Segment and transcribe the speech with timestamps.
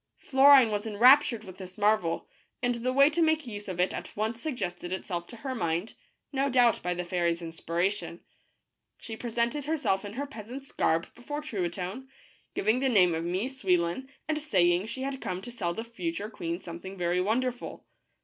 [0.17, 2.27] Florine was enraptured with this marvel,
[2.63, 5.93] and the way to make use of it at once suggested itself to her mind,
[6.33, 8.21] no doubt by the fairy's inspiration.
[8.97, 12.07] She presented herself in her peas ant's garb before Truitonne,
[12.55, 15.83] giving the name of Mie Souil lon and saying she had come to sell the
[15.83, 17.85] future queen something very wonderful.